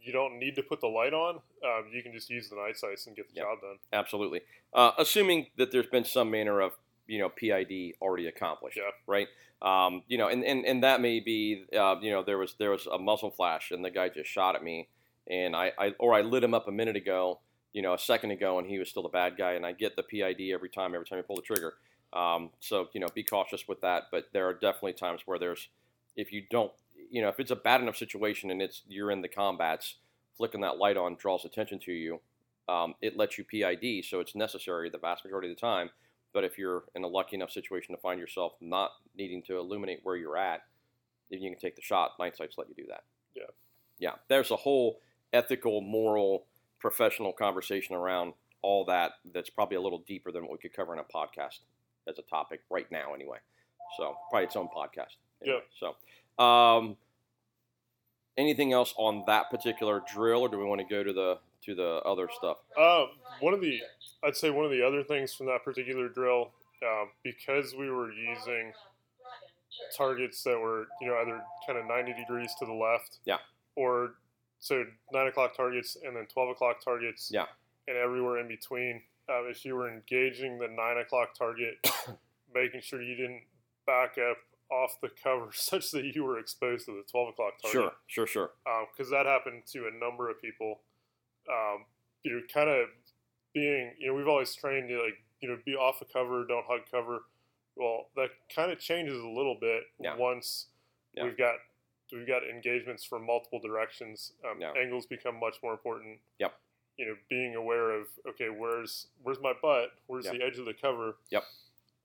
[0.00, 1.40] you don't need to put the light on.
[1.64, 3.44] Um, you can just use the night sights and get the Yep.
[3.44, 3.78] job done.
[3.92, 4.42] Absolutely.
[4.72, 6.72] Uh, assuming that there's been some manner of
[7.08, 8.90] you know PID already accomplished, Yeah.
[9.06, 9.28] right?
[9.60, 12.70] Um, you know, and, and, and that may be uh, you know there was there
[12.70, 14.88] was a muzzle flash and the guy just shot at me,
[15.26, 17.40] and I, I or I lit him up a minute ago,
[17.72, 19.96] you know, a second ago, and he was still the bad guy, and I get
[19.96, 21.74] the PID every time every time I pull the trigger.
[22.12, 24.04] Um, so you know, be cautious with that.
[24.10, 25.68] But there are definitely times where there's
[26.16, 26.72] if you don't
[27.10, 29.96] you know if it's a bad enough situation and it's you're in the combats,
[30.36, 32.20] flicking that light on draws attention to you
[32.68, 35.90] um, it lets you PID, so it's necessary the vast majority of the time.
[36.34, 40.00] But if you're in a lucky enough situation to find yourself not needing to illuminate
[40.02, 40.60] where you're at,
[41.30, 42.12] then you can take the shot.
[42.20, 43.04] Night sights let you do that.
[43.34, 43.44] Yeah.
[43.98, 44.12] Yeah.
[44.28, 45.00] There's a whole
[45.32, 46.44] ethical, moral,
[46.78, 50.92] professional conversation around all that that's probably a little deeper than what we could cover
[50.92, 51.60] in a podcast
[52.06, 53.38] as a topic right now, anyway.
[53.96, 55.16] So probably its own podcast.
[55.42, 55.94] Anyway, So,
[56.42, 56.96] um,
[58.36, 61.74] anything else on that particular drill, or do we want to go to the to
[61.74, 62.58] the other stuff?
[62.78, 63.06] Uh,
[63.40, 63.80] one of the,
[64.22, 68.12] I'd say one of the other things from that particular drill, um, because we were
[68.12, 68.72] using
[69.96, 73.38] targets that were, you know, either kind of 90 degrees to the left, Yeah.
[73.76, 74.14] or
[74.60, 77.46] so nine o'clock targets and then 12 o'clock targets, Yeah.
[77.86, 79.02] and everywhere in between.
[79.28, 81.74] Um, if you were engaging the nine o'clock target,
[82.54, 83.42] making sure you didn't
[83.86, 84.38] back up
[84.70, 87.92] off the cover such that you were exposed to the 12 o'clock target Sure,
[88.26, 88.50] sure, sure.
[88.92, 90.80] because that happened to a number of people.
[91.50, 91.84] Um,
[92.22, 92.88] you know, kind of
[93.54, 96.66] being, you know, we've always trained to like, you know, be off the cover, don't
[96.68, 97.20] hug cover.
[97.76, 100.16] Well, that kind of changes a little bit Yeah.
[100.16, 100.66] once
[101.14, 101.24] Yeah.
[101.24, 101.54] we've got
[102.12, 104.32] we've got engagements from multiple directions.
[104.44, 104.72] Um, Yeah.
[104.72, 106.20] Angles become much more important.
[106.38, 106.54] Yep.
[106.98, 109.90] You know, being aware of okay, where's where's my butt?
[110.08, 110.34] Where's Yep.
[110.34, 111.16] the edge of the cover?
[111.30, 111.44] Yep.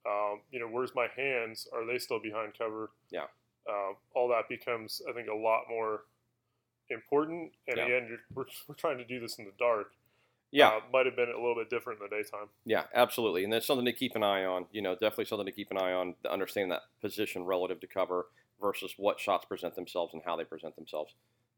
[0.06, 1.66] Um, you know, where's my hands?
[1.72, 2.90] Are they still behind cover?
[3.10, 3.26] Yeah.
[3.68, 6.04] Um, all that becomes, I think, a lot more
[6.90, 7.52] important.
[7.66, 7.84] And Yeah.
[7.86, 9.92] again, you're, we're, we're trying to do this in the dark.
[10.50, 12.48] Yeah, Uh, might have been a little bit different in the daytime.
[12.64, 14.66] yeah, absolutely, and that's something to keep an eye on.
[14.70, 16.14] You know, definitely something to keep an eye on.
[16.22, 18.28] To understand that position relative to cover
[18.60, 21.12] versus what shots present themselves and how they present themselves.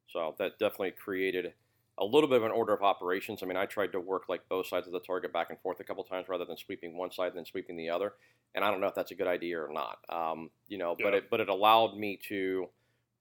[0.08, 1.52] So that definitely created
[1.98, 3.42] a little bit of an order of operations.
[3.42, 5.80] I mean, I tried to work like both sides of the target back and forth
[5.80, 8.14] a couple times rather than sweeping one side and then sweeping the other.
[8.54, 9.98] And I don't know if that's a good idea or not.
[10.08, 11.18] Um, you know, but Yeah.
[11.18, 12.68] it but it allowed me to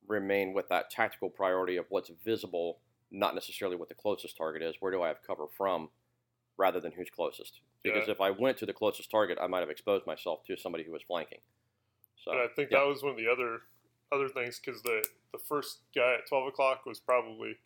[0.08, 2.80] remain with that tactical priority of what's visible,
[3.12, 4.76] not necessarily what the closest target is.
[4.80, 5.90] Where do I have cover from,
[6.58, 7.62] rather than who's closest?
[7.82, 8.14] Because Yeah.
[8.14, 10.92] if I went to the closest target, I might have exposed myself to somebody who
[10.92, 11.42] was flanking.
[12.18, 12.80] So and I think yeah.
[12.80, 13.62] that was one of the other
[14.12, 17.58] other things because the the first guy at twelve o'clock was probably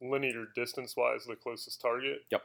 [0.00, 2.20] linear distance wise the closest target.
[2.30, 2.42] Yep.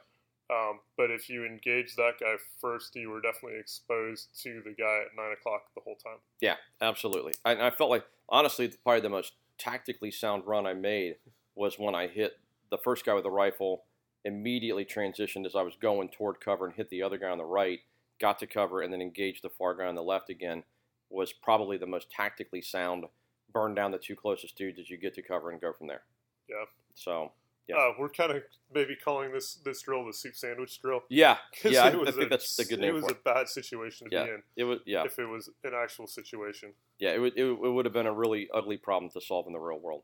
[0.52, 5.04] Um, but if you engage that guy first, you were definitely exposed to the guy
[5.06, 6.18] at nine o'clock the whole time.
[6.42, 7.34] Yeah, absolutely.
[7.46, 11.16] I, I felt like honestly, probably the most tactically sound run I made
[11.56, 12.34] was when I hit
[12.70, 13.84] the first guy with the rifle.
[14.26, 17.46] Immediately transitioned as I was going toward cover and hit the other guy on the
[17.46, 17.80] right.
[18.20, 20.64] Got to cover and then engaged the far guy on the left again.
[21.10, 23.06] Was probably the most tactically sound.
[23.54, 26.02] Burn down the two closest dudes as you get to cover and go from there.
[26.48, 26.66] Yeah.
[26.94, 27.32] So
[27.72, 27.78] Yeah.
[27.78, 31.02] Uh, we're kind of maybe calling this this drill the soup sandwich drill.
[31.10, 32.90] yeah, yeah, I, it I think a- that's a good name.
[32.90, 34.24] It was for a bad situation to Yeah.
[34.26, 36.74] be in It was yeah, if it was an actual situation.
[37.00, 37.12] yeah.
[37.14, 39.60] It would it, it would have been a really ugly problem to solve in the
[39.60, 40.04] real world.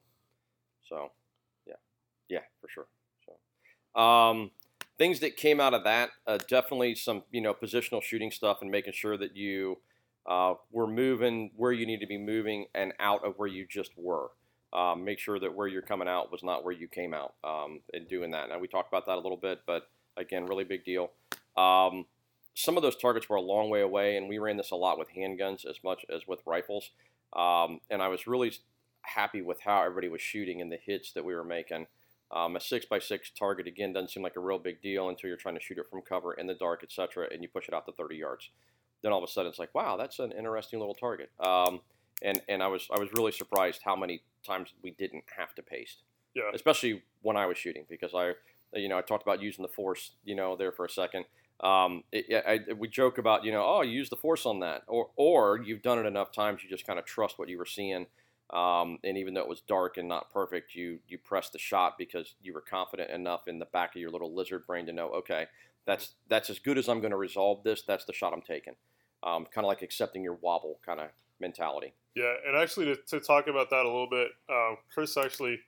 [0.88, 1.12] So,
[1.66, 1.74] yeah,
[2.30, 2.88] yeah, for sure.
[3.26, 4.52] So, um,
[4.98, 8.72] things that came out of that, uh, definitely some you know positional shooting stuff and
[8.72, 9.80] making sure that you
[10.26, 13.92] uh, were moving where you need to be moving and out of where you just
[13.98, 14.30] were.
[14.78, 17.80] Um, make sure that where you're coming out was not where you came out, um,
[17.94, 18.50] and doing that.
[18.50, 21.12] Now we talked about that a little bit, but again, really big deal.
[21.58, 22.06] Um,
[22.54, 25.00] some of those targets were a long way away, and we ran this a lot
[25.00, 26.92] with handguns as much as with rifles.
[27.34, 28.52] Um, and I was really
[29.02, 31.88] happy with how everybody was shooting and the hits that we were making.
[32.32, 35.30] Um, a six by six target again doesn't seem like a real big deal until
[35.30, 37.74] you're trying to shoot it from cover in the dark, etc., and you push it
[37.74, 38.52] out to 30 yards.
[39.02, 41.32] Then all of a sudden it's like, wow, that's an interesting little target.
[41.40, 41.80] Um,
[42.22, 45.62] and and I was I was really surprised how many times we didn't have to
[45.62, 46.52] paste, Yeah.
[46.54, 48.34] especially when I was shooting because I
[48.74, 51.26] you know I talked about using the force you know there for a second.
[51.60, 54.84] Um, it, I, we joke about you know oh you use the force on that
[54.88, 57.66] or or you've done it enough times you just kind of trust what you were
[57.66, 58.06] seeing
[58.52, 61.98] um, and even though it was dark and not perfect, you you pressed the shot
[61.98, 65.10] because you were confident enough in the back of your little lizard brain to know,
[65.10, 65.48] okay,
[65.86, 67.82] that's that's as good as I'm going to resolve this.
[67.82, 68.76] That's the shot I'm taking.
[69.28, 71.10] Um, kind of like accepting your wobble kind of
[71.40, 71.94] mentality.
[72.16, 75.60] Yeah, and actually to, to talk about that a little bit, um, Chris actually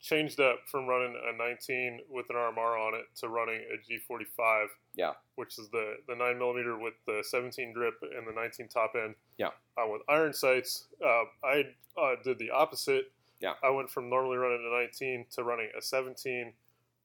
[0.00, 4.66] changed up from running a 19 with an RMR on it to running a G45.
[4.94, 5.12] Yeah.
[5.36, 9.14] Which is the the nine millimeter with the 17 drip and the 19 top end.
[9.38, 9.48] Yeah.
[9.78, 11.64] Uh, with iron sights, uh, I
[12.00, 13.12] uh, did the opposite.
[13.40, 13.54] Yeah.
[13.62, 16.52] I went from normally running a 19 to running a 17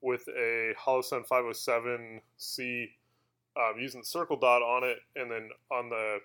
[0.02, 2.90] with a Holosun 507C
[3.58, 6.20] um, using the circle dot on it, and then on the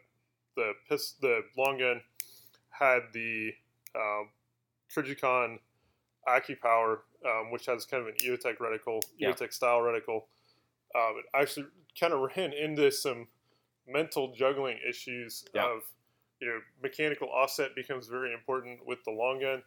[0.56, 2.00] the pist- the long gun
[2.70, 3.52] had the
[3.96, 4.28] um,
[4.94, 5.58] Trijicon
[6.28, 9.32] AccuPower, um, which has kind of an EOTech reticle, Yeah.
[9.32, 10.24] EOTech style reticle.
[10.94, 11.66] Um, it actually
[11.98, 13.28] kind of ran into some
[13.86, 15.66] mental juggling issues Yeah.
[15.66, 15.82] of,
[16.40, 19.62] you know, mechanical offset becomes very important with the long gun,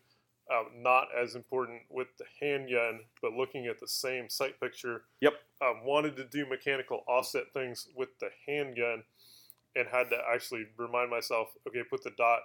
[0.51, 5.03] um, not as important with the handgun, but looking at the same sight picture.
[5.21, 5.33] Yep.
[5.62, 9.03] Um, wanted to do mechanical offset things with the handgun
[9.75, 12.39] and had to actually remind myself, okay, put the dot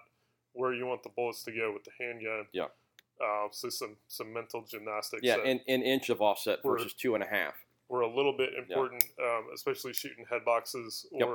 [0.52, 2.46] where you want the bullets to go with the handgun.
[2.52, 2.66] Yeah.
[3.20, 5.22] Uh, so some some mental gymnastics.
[5.22, 7.54] Yeah, an, an inch of offset versus two and a half.
[7.88, 11.28] were a little bit important, um, especially shooting head boxes Yep.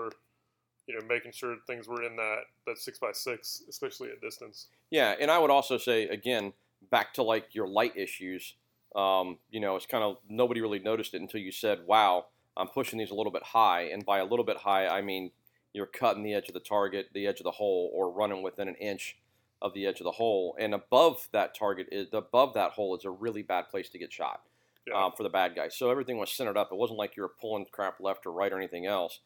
[0.88, 4.68] You know making sure things were in that that six by six, especially at distance.
[4.90, 6.54] Yeah, and I would also say again,
[6.90, 8.56] back to like your light issues.
[8.96, 12.68] Um, you know, it's kind of nobody really noticed it until you said, "Wow, I'm
[12.68, 15.32] pushing these a little bit high." And by a little bit high, I mean
[15.74, 18.68] you're cutting the edge of the target, the edge of the hole, or running within
[18.68, 19.18] an inch
[19.62, 20.56] of the edge of the hole.
[20.60, 24.12] And above that target is above that hole is a really bad place to get
[24.12, 24.42] shot
[24.88, 25.06] Yeah.
[25.06, 25.68] um, for the bad guy.
[25.68, 26.72] So everything was centered up.
[26.72, 29.20] It wasn't like you were pulling crap left or right or anything else.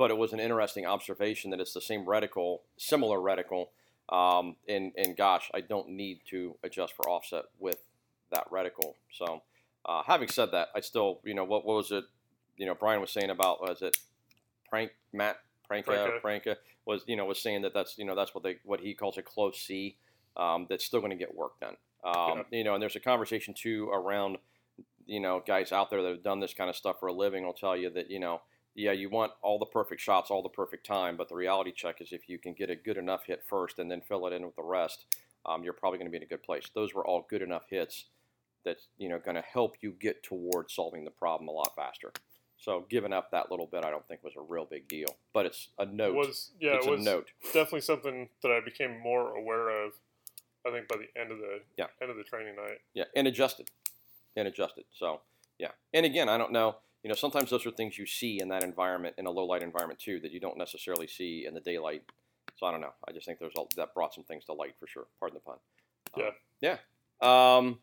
[0.00, 3.66] But it was an interesting observation that it's the same reticle, similar reticle.
[4.08, 7.76] Um, and, and gosh, I don't need to adjust for offset with
[8.32, 8.94] that reticle.
[9.12, 9.42] So,
[9.84, 12.04] uh, having said that, I still, you know, what, what was it?
[12.56, 13.98] You know, Brian was saying about was it
[14.70, 15.36] prank Matt
[15.70, 16.20] Pranka Pranka.
[16.22, 18.94] Pranka was you know was saying that that's you know that's what they what he
[18.94, 19.96] calls a close C.
[20.38, 21.76] um, that's still going to get work done.
[22.04, 24.38] Um, You know, and there's a conversation too around,
[25.06, 27.44] you know, guys out there that have done this kind of stuff for a living
[27.44, 28.40] will tell you that you know,
[28.74, 32.00] yeah, you want all the perfect shots, all the perfect time, but the reality check
[32.00, 34.44] is if you can get a good enough hit first and then fill it in
[34.44, 35.04] with the rest,
[35.46, 36.70] um, you're probably going to be in a good place.
[36.74, 38.04] Those were all good enough hits
[38.64, 42.12] that's you know going to help you get towards solving the problem a lot faster.
[42.58, 45.46] So giving up that little bit, I don't think was a real big deal, but
[45.46, 46.14] it's a note.
[46.14, 47.30] It was yeah, it's it was a note.
[47.54, 49.94] definitely something that I became more aware of.
[50.66, 51.86] I think by the end of the Yeah.
[52.02, 52.80] end of the training night.
[52.92, 53.70] Yeah, and adjusted,
[54.36, 54.84] and adjusted.
[54.92, 55.22] So
[55.58, 56.76] yeah, and again, I don't know.
[57.02, 59.62] You know, sometimes those are things you see in that environment, in a low light
[59.62, 62.02] environment too, that you don't necessarily see in the daylight.
[62.56, 62.92] So I don't know.
[63.08, 65.06] I just think there's a, that brought some things to light for sure.
[65.18, 66.26] Pardon the pun.
[66.26, 66.76] Um, yeah.
[67.22, 67.78] Um,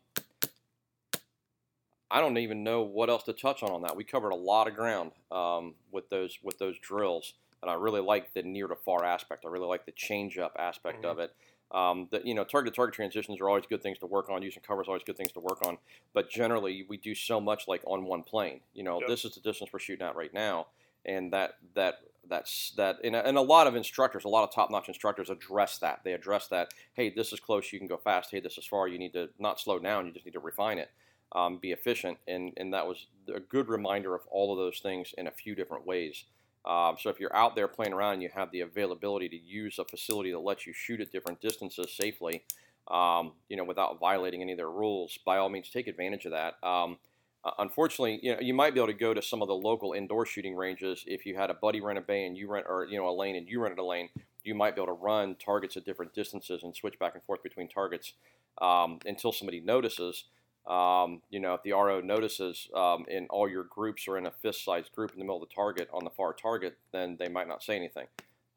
[2.10, 3.96] I don't even know what else to touch on on that.
[3.96, 8.00] We covered a lot of ground um, with those with those drills, and I really
[8.00, 9.44] like the near to far aspect.
[9.44, 11.10] I really like the change up aspect Mhm.
[11.10, 11.34] of it.
[11.70, 14.42] Um, the, you know, target to target transitions are always good things to work on.
[14.42, 15.78] Using cover is always good things to work on.
[16.14, 18.60] But generally, we do so much like on one plane.
[18.74, 19.08] You know, Yep.
[19.08, 20.68] this is the distance we're shooting at right now,
[21.04, 22.96] and that that that's that.
[23.04, 26.00] And, a- and a lot of instructors, a lot of top notch instructors address that.
[26.04, 26.72] They address that.
[26.94, 27.70] Hey, this is close.
[27.72, 28.30] You can go fast.
[28.30, 28.88] Hey, this is far.
[28.88, 30.06] You need to not slow down.
[30.06, 30.90] You just need to refine it.
[31.32, 35.12] Um, be efficient, and and that was a good reminder of all of those things
[35.18, 36.24] in a few different ways.
[36.68, 39.78] Um, so if you're out there playing around and you have the availability to use
[39.78, 42.44] a facility that lets you shoot at different distances safely,
[42.88, 46.32] um, you know, without violating any of their rules, by all means, take advantage of
[46.32, 46.54] that.
[46.62, 46.98] Um,
[47.44, 49.92] uh, unfortunately, you know, you might be able to go to some of the local
[49.92, 52.86] indoor shooting ranges if you had a buddy rent a bay and you rent, or
[52.86, 54.08] you know, a lane and you rented a lane.
[54.44, 57.42] You might be able to run targets at different distances and switch back and forth
[57.42, 58.12] between targets
[58.60, 60.24] um, until somebody notices.
[60.68, 64.30] Um, you know, if the RO notices um, and all your groups are in a
[64.30, 67.48] fist-sized group in the middle of the target on the far target, then they might
[67.48, 68.06] not say anything,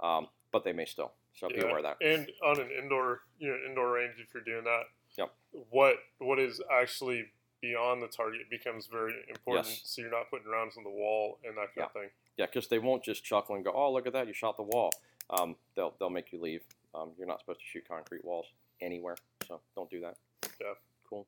[0.02, 1.14] um, but they may still.
[1.34, 1.98] So be aware of that.
[2.02, 4.84] And on an indoor, you know, indoor range, if you're doing that,
[5.18, 5.34] Yep.
[5.70, 7.26] what what is actually
[7.62, 9.68] beyond the target becomes very important.
[9.68, 9.82] Yes.
[9.86, 12.10] So you're not putting rounds on the wall and that kind of thing.
[12.38, 14.28] Yeah, because they won't just chuckle and go, "Oh, look at that!
[14.28, 14.90] You shot the wall."
[15.30, 16.64] Um, they'll they'll make you leave.
[16.94, 18.48] Um, you're not supposed to shoot concrete walls
[18.82, 19.16] anywhere,
[19.48, 20.18] so don't do that.
[20.60, 20.74] Yeah.
[21.10, 21.28] Cool.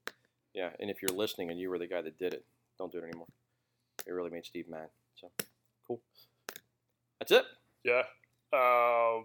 [0.53, 2.45] Yeah, and if you're listening and you were the guy that did it,
[2.77, 3.27] don't do it anymore.
[4.05, 4.89] It really made Steve mad.
[5.15, 5.31] So,
[5.87, 6.01] cool.
[7.19, 7.45] That's it.
[7.83, 8.03] Yeah.
[8.51, 9.23] Uh,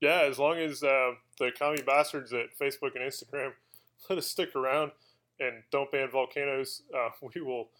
[0.00, 3.52] yeah, as long as uh, the commie bastards at Facebook and Instagram
[4.10, 4.92] let us stick around
[5.40, 7.70] and don't ban volcanoes, uh, we will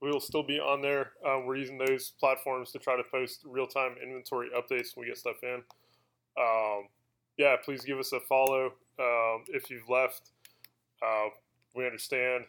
[0.00, 1.12] we will still be on there.
[1.26, 5.06] Uh, we're using those platforms to try to post real time inventory updates when we
[5.06, 5.62] get stuff in.
[6.38, 6.88] Um,
[7.38, 10.30] yeah, please give us a follow um, if you've left.
[11.02, 11.28] Uh,
[11.74, 12.44] we understand.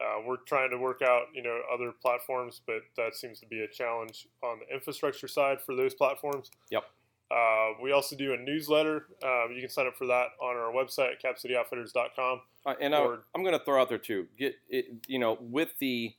[0.00, 3.62] Uh, we're trying to work out, you know, other platforms, but that seems to be
[3.62, 6.50] a challenge on the infrastructure side for those platforms.
[6.70, 6.84] Yep.
[7.30, 9.06] Uh, we also do a newsletter.
[9.22, 12.40] Um, you can sign up for that on our website at capcityoutfitters.com.
[12.64, 14.28] Uh, and I, Or- I'm going to throw out there too.
[14.38, 16.14] Get it, you know, with the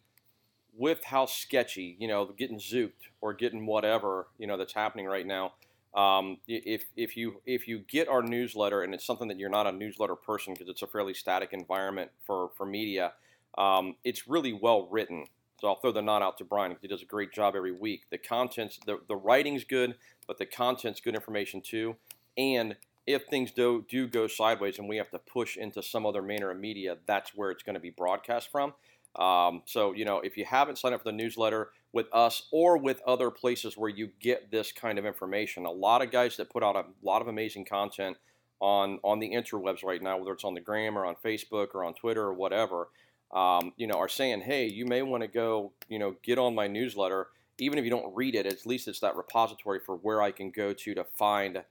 [0.78, 5.26] with how sketchy, you know, getting zooked or getting whatever, you know, that's happening right
[5.26, 5.54] now.
[5.94, 9.66] Um, if if you if you get our newsletter and it's something that you're not
[9.66, 13.14] a newsletter person because it's a fairly static environment for for media,
[13.58, 15.26] um, it's really well written.
[15.60, 16.72] So I'll throw the nod out to Brian.
[16.72, 18.04] Because he does a great job every week.
[18.12, 19.96] The contents, the the writing's good,
[20.28, 21.96] but the content's good information too.
[22.38, 22.76] And
[23.08, 26.52] if things do do go sideways and we have to push into some other manner
[26.52, 28.74] of media, that's where it's going to be broadcast from.
[29.16, 32.78] Um, so you know, if you haven't signed up for the newsletter with us or
[32.78, 36.50] with other places where you get this kind of information, a lot of guys that
[36.50, 38.18] put out a lot of amazing content
[38.60, 41.84] on on the interwebs right now, whether it's on the gram or on Facebook or
[41.84, 42.90] on Twitter or whatever,
[43.34, 46.54] um, you know, are saying, hey, you may want to go, you know, get on
[46.56, 47.28] my newsletter.
[47.58, 50.50] Even if you don't read it, at least it's that repository for where I can
[50.50, 51.64] go to to find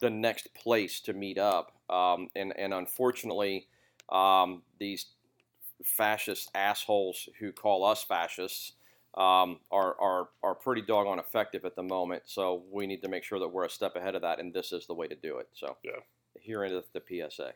[0.00, 1.72] the next place to meet up.
[1.90, 3.66] Um, and and unfortunately,
[4.10, 5.06] um, these
[5.84, 8.72] fascist assholes who call us fascists
[9.14, 12.22] um, are, are are pretty doggone effective at the moment.
[12.26, 14.72] So we need to make sure that we're a step ahead of that, and this
[14.72, 15.48] is the way to do it.
[15.54, 15.92] So Yeah.
[16.40, 17.52] here is the PSA.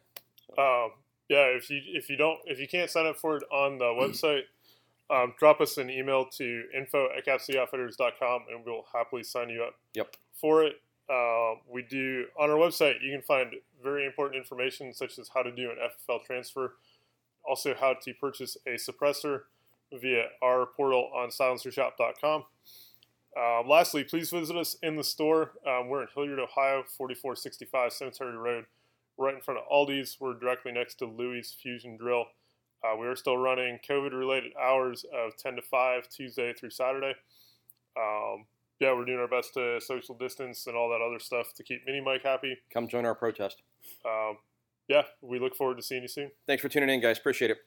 [0.59, 0.93] Um,
[1.29, 3.85] yeah, if you if you don't if you can't sign up for it on the
[3.85, 4.43] website,
[5.11, 9.75] um, drop us an email to info at capcityoutfitters.com and we'll happily sign you up
[9.95, 10.17] Yep.
[10.35, 10.81] for it.
[11.09, 12.95] Uh, we do on our website.
[13.03, 16.75] You can find very important information such as how to do an FFL transfer,
[17.45, 19.43] also how to purchase a suppressor
[20.01, 22.45] via our portal on silencershop.com.
[23.37, 25.53] Um, lastly, please visit us in the store.
[25.67, 28.67] Um, we're in Hilliard, Ohio, 4465 Cemetery Road,
[29.17, 30.19] right in front of Aldi's.
[30.21, 32.27] We're directly next to Louis Fusion Drill.
[32.85, 37.15] Uh, we are still running COVID related hours of 10 to 5, Tuesday through Saturday.
[37.97, 38.47] Um,
[38.81, 41.87] yeah, we're doing our best to social distance and all that other stuff to keep
[41.87, 42.59] Mini Mike happy.
[42.73, 43.63] Come join our protest.
[44.05, 44.39] Um,
[44.89, 46.33] yeah, we look forward to seeing you soon.
[46.47, 47.19] Thanks for tuning in, guys.
[47.19, 47.59] Appreciate it.